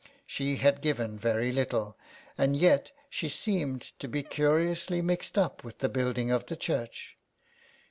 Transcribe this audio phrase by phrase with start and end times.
[0.25, 1.95] She had given very little,
[2.35, 7.19] and yet she seemed to be curiously mixed up with the building of the church.